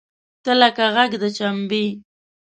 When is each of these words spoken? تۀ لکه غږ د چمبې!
تۀ 0.43 0.51
لکه 0.59 0.85
غږ 0.95 1.11
د 1.21 1.23
چمبې! 1.37 1.85